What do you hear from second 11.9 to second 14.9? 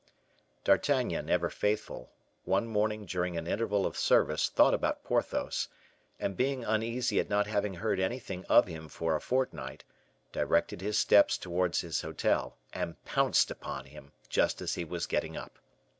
hotel, and pounced upon him just as he